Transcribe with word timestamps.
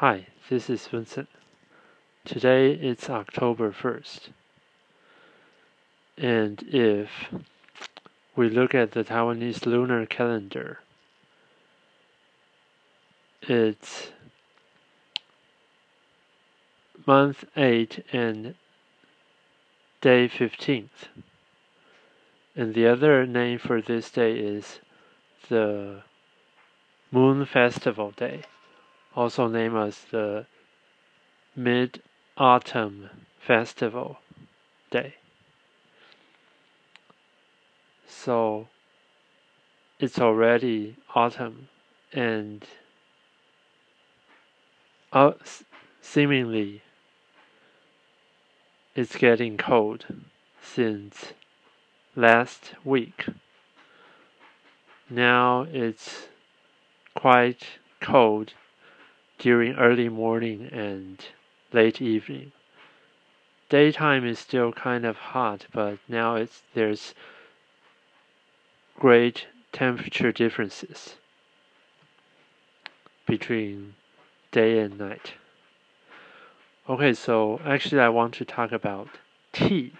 Hi, 0.00 0.26
this 0.50 0.68
is 0.68 0.86
Vincent. 0.88 1.26
Today 2.26 2.72
it's 2.72 3.08
October 3.08 3.72
1st. 3.72 4.28
And 6.18 6.62
if 6.64 7.08
we 8.36 8.50
look 8.50 8.74
at 8.74 8.90
the 8.90 9.04
Taiwanese 9.04 9.64
lunar 9.64 10.04
calendar, 10.04 10.80
it's 13.40 14.08
month 17.06 17.46
8 17.56 18.04
and 18.12 18.54
day 20.02 20.28
15th. 20.28 21.08
And 22.54 22.74
the 22.74 22.86
other 22.86 23.26
name 23.26 23.58
for 23.58 23.80
this 23.80 24.10
day 24.10 24.38
is 24.38 24.80
the 25.48 26.02
Moon 27.10 27.46
Festival 27.46 28.10
Day 28.10 28.42
also 29.16 29.48
known 29.48 29.76
as 29.78 29.98
the 30.10 30.44
Mid 31.56 32.02
Autumn 32.36 33.08
Festival 33.40 34.18
Day. 34.90 35.14
So 38.06 38.68
it's 39.98 40.18
already 40.18 40.96
autumn 41.14 41.68
and 42.12 42.62
uh, 45.12 45.32
seemingly 46.02 46.82
it's 48.94 49.16
getting 49.16 49.56
cold 49.56 50.04
since 50.62 51.32
last 52.14 52.74
week. 52.84 53.26
Now 55.08 55.66
it's 55.70 56.28
quite 57.14 57.62
cold 58.00 58.52
during 59.38 59.74
early 59.76 60.08
morning 60.08 60.68
and 60.72 61.24
late 61.72 62.00
evening. 62.00 62.52
Daytime 63.68 64.24
is 64.24 64.38
still 64.38 64.72
kind 64.72 65.04
of 65.04 65.16
hot, 65.16 65.66
but 65.72 65.98
now 66.08 66.36
it's 66.36 66.62
there's 66.74 67.14
great 68.98 69.46
temperature 69.72 70.32
differences 70.32 71.16
between 73.26 73.94
day 74.52 74.78
and 74.78 74.98
night. 74.98 75.34
Okay, 76.88 77.12
so 77.12 77.60
actually 77.64 78.00
I 78.00 78.08
want 78.08 78.34
to 78.34 78.44
talk 78.44 78.70
about 78.70 79.08
tea. 79.52 79.92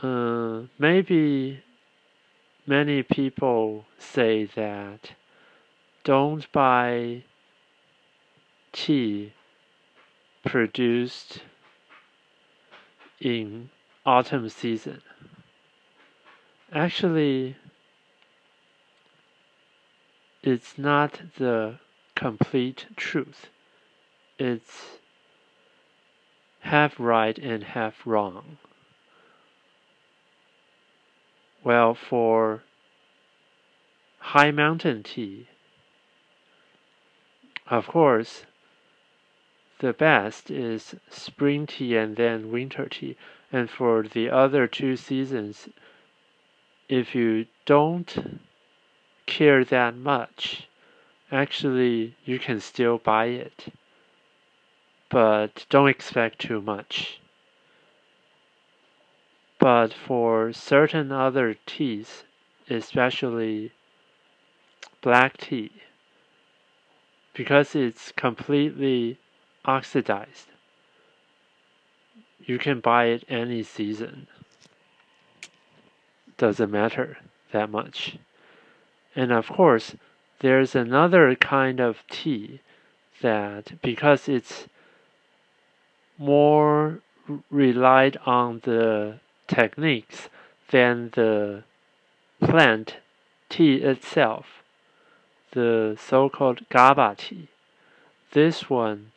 Uh, 0.00 0.62
maybe 0.78 1.60
many 2.64 3.02
people 3.02 3.84
say 3.98 4.44
that 4.54 5.10
don't 6.04 6.50
buy 6.52 7.24
tea 8.72 9.32
produced 10.44 11.42
in 13.20 13.70
autumn 14.06 14.48
season. 14.48 15.02
Actually, 16.72 17.56
it's 20.42 20.78
not 20.78 21.20
the 21.38 21.78
complete 22.14 22.86
truth. 22.96 23.46
It's 24.38 24.98
half 26.60 26.94
right 26.98 27.36
and 27.38 27.64
half 27.64 28.06
wrong. 28.06 28.58
Well, 31.64 31.94
for 31.94 32.62
high 34.18 34.50
mountain 34.50 35.02
tea, 35.02 35.48
of 37.70 37.86
course, 37.86 38.44
the 39.80 39.92
best 39.92 40.50
is 40.50 40.96
spring 41.10 41.66
tea 41.66 41.96
and 41.96 42.16
then 42.16 42.50
winter 42.50 42.88
tea. 42.88 43.16
And 43.52 43.70
for 43.70 44.02
the 44.02 44.28
other 44.28 44.66
two 44.66 44.96
seasons, 44.96 45.68
if 46.88 47.14
you 47.14 47.46
don't 47.64 48.40
care 49.26 49.64
that 49.64 49.96
much, 49.96 50.68
actually 51.30 52.16
you 52.24 52.38
can 52.38 52.60
still 52.60 52.98
buy 52.98 53.26
it. 53.26 53.72
But 55.10 55.64
don't 55.70 55.88
expect 55.88 56.38
too 56.40 56.60
much. 56.60 57.20
But 59.58 59.92
for 59.92 60.52
certain 60.52 61.10
other 61.12 61.56
teas, 61.66 62.24
especially 62.68 63.72
black 65.02 65.36
tea, 65.36 65.72
because 67.38 67.76
it's 67.76 68.10
completely 68.16 69.16
oxidized. 69.64 70.48
You 72.44 72.58
can 72.58 72.80
buy 72.80 73.04
it 73.04 73.22
any 73.28 73.62
season. 73.62 74.26
Doesn't 76.36 76.72
matter 76.72 77.18
that 77.52 77.70
much. 77.70 78.18
And 79.14 79.30
of 79.30 79.46
course, 79.46 79.94
there's 80.40 80.74
another 80.74 81.36
kind 81.36 81.78
of 81.78 82.02
tea 82.10 82.58
that 83.22 83.80
because 83.82 84.28
it's 84.28 84.66
more 86.18 86.98
relied 87.52 88.16
on 88.26 88.62
the 88.64 89.20
techniques 89.46 90.28
than 90.72 91.10
the 91.14 91.62
plant 92.40 92.96
tea 93.48 93.76
itself 93.76 94.46
the 95.52 95.96
so-called 95.98 96.68
GABA 96.68 97.16
tea. 97.18 97.48
This 98.32 98.68
one 98.68 99.12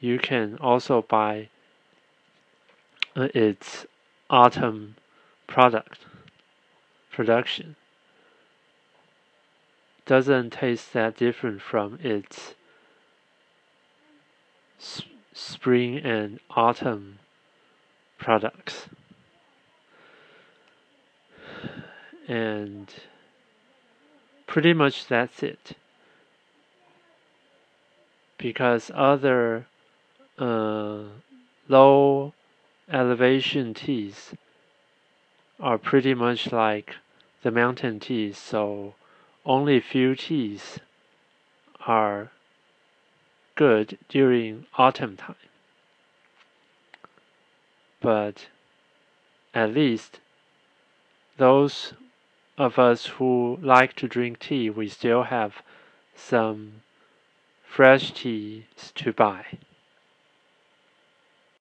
you 0.00 0.18
can 0.18 0.56
also 0.58 1.02
buy 1.02 1.48
uh, 3.14 3.28
its 3.34 3.86
autumn 4.30 4.96
product 5.46 6.00
production. 7.12 7.76
Doesn't 10.06 10.50
taste 10.54 10.92
that 10.94 11.16
different 11.16 11.60
from 11.60 11.98
its 12.02 12.54
spring 15.34 15.98
and 15.98 16.40
autumn 16.50 17.18
products. 18.18 18.86
And 22.26 22.92
pretty 24.50 24.72
much 24.72 25.06
that's 25.06 25.44
it. 25.44 25.74
Because 28.36 28.90
other 28.92 29.66
uh, 30.40 31.04
low 31.68 32.34
elevation 32.92 33.74
teas 33.74 34.34
are 35.60 35.78
pretty 35.78 36.14
much 36.14 36.50
like 36.50 36.96
the 37.44 37.52
mountain 37.52 38.00
teas, 38.00 38.36
so 38.36 38.94
only 39.46 39.78
few 39.78 40.16
teas 40.16 40.80
are 41.86 42.32
good 43.54 43.98
during 44.08 44.66
autumn 44.76 45.16
time. 45.16 45.36
But 48.00 48.48
at 49.54 49.72
least 49.72 50.18
those 51.36 51.92
of 52.58 52.78
us 52.78 53.06
who 53.06 53.58
like 53.62 53.94
to 53.96 54.08
drink 54.08 54.38
tea, 54.38 54.70
we 54.70 54.88
still 54.88 55.24
have 55.24 55.62
some 56.14 56.82
fresh 57.64 58.12
teas 58.12 58.64
to 58.94 59.12
buy. 59.12 59.46